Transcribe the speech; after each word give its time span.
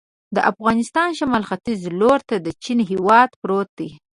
د 0.35 0.37
افغانستان 0.51 1.09
شمال 1.19 1.43
ختیځ 1.49 1.79
ته 1.85 1.89
لور 1.99 2.19
ته 2.29 2.35
د 2.45 2.47
چین 2.63 2.79
هېواد 2.91 3.29
پروت 3.41 3.69
دی. 3.79 3.89